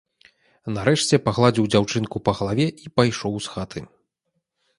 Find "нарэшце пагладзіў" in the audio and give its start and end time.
0.77-1.67